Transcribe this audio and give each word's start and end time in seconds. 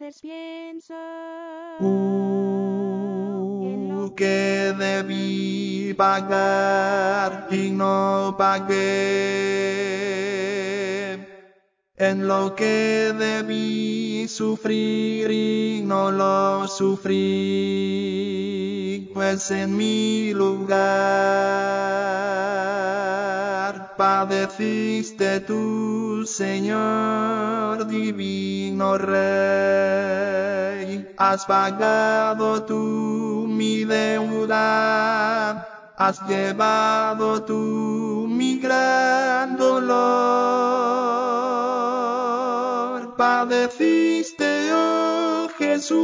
veces 0.00 0.20
pienso 0.22 0.94
en 3.62 3.88
lo 3.88 4.14
que 4.14 4.74
debí 4.76 5.94
pagar 5.94 7.46
y 7.50 7.70
no 7.70 8.34
pagué, 8.36 8.74
en 11.96 12.26
lo 12.26 12.54
que 12.56 13.14
debí 13.16 14.26
sufrir 14.28 15.30
y 15.30 15.82
no 15.84 16.10
lo 16.10 16.66
sufrí, 16.66 17.12
pues 19.14 19.50
en 19.52 19.76
mi 19.76 20.32
lugar 20.34 20.74
padeciste 23.96 25.40
tú, 25.40 26.24
Señor 26.26 27.33
divino 27.84 28.98
Rey, 28.98 29.14
has 31.18 31.44
pagado 31.44 32.62
tú 32.64 33.46
mi 33.48 33.84
deuda, 33.84 35.66
has 35.96 36.20
llevado 36.28 37.42
tú 37.44 38.26
mi 38.28 38.58
gran 38.58 39.56
dolor, 39.56 39.94
padeciste, 43.16 44.70
oh 44.72 45.48
Jesús, 45.58 45.94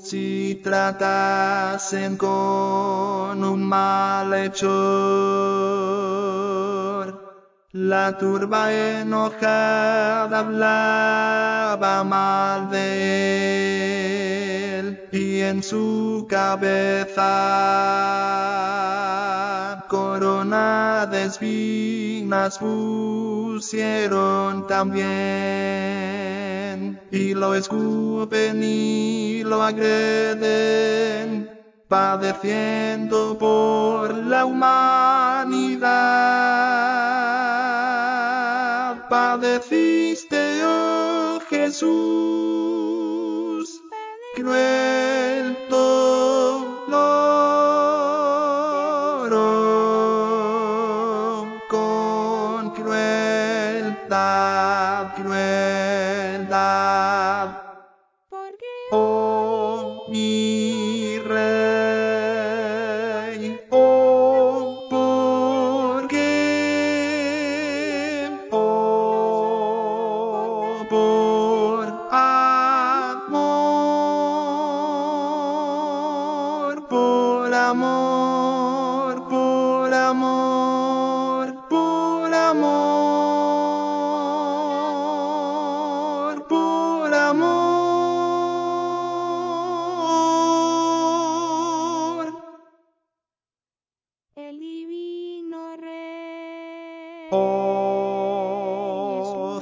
Si 0.00 0.60
tratasen 0.62 2.16
con 2.16 3.42
un 3.42 3.64
malhechor, 3.64 4.66
la 7.72 8.16
turba 8.16 8.72
enojada 8.72 10.38
hablaba 10.38 12.04
mal 12.04 12.70
de 12.70 12.78
él 14.78 15.08
y 15.10 15.40
en 15.40 15.60
su 15.64 16.24
cabeza 16.30 17.24
corona 19.88 21.08
de 21.10 21.24
espinas 21.24 22.58
pusieron 22.58 23.88
también 24.68 25.95
y 27.10 27.34
lo 27.34 27.54
escupen 27.54 28.62
y 28.62 29.42
lo 29.44 29.62
agreden 29.62 31.50
padeciendo 31.88 33.38
por 33.38 34.12
la 34.14 34.44
humanidad. 34.44 35.86
Padeciste 39.08 40.64
oh 40.64 41.38
Jesús 41.48 41.86
cruel 44.34 45.56
dolor 45.70 46.26
con 51.68 52.70
crueldad, 52.70 53.86
crueldad. 56.46 57.05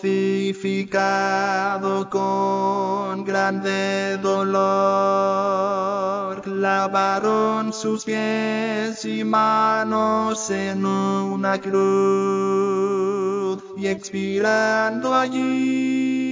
Crucificado 0.00 2.08
con 2.08 3.24
grande 3.24 4.16
dolor, 4.22 4.80
clavaron 6.42 7.72
sus 7.72 8.04
pies 8.04 9.04
y 9.04 9.24
manos 9.24 10.50
en 10.50 10.86
una 10.86 11.60
cruz 11.60 13.64
y 13.76 13.88
expirando 13.88 15.12
allí 15.14 16.28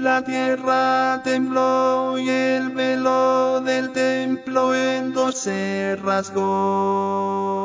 la 0.00 0.24
tierra 0.24 1.20
tembló 1.22 2.18
y 2.18 2.30
el 2.30 2.70
velo 2.70 3.60
del 3.60 3.92
templo 3.92 4.74
en 4.74 5.12
dos 5.12 5.36
se 5.36 5.94
rasgó. 6.02 7.59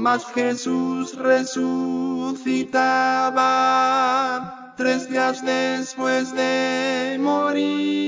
Mas 0.00 0.24
Jesús 0.32 1.14
resucitaba 1.14 1.74
tres 4.78 5.10
días 5.10 5.44
después 5.44 6.32
de 6.34 7.18
morir. 7.20 8.00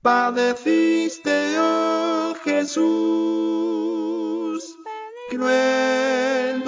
Padeciste, 0.00 1.58
oh 1.58 2.34
Jesús, 2.42 2.80
cruel 5.28 6.64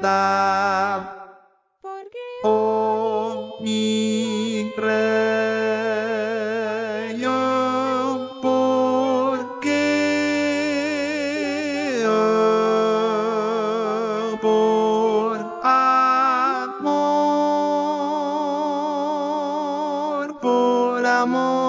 verdad. 0.00 1.14
Oh, 2.44 3.58
mi 3.60 4.72
rey, 4.76 4.94
oh, 7.26 8.38
porque 8.40 9.74
oh, 12.06 13.18
por 14.40 15.38
amor, 15.64 16.78
por 20.40 21.04
amor. 21.06 21.67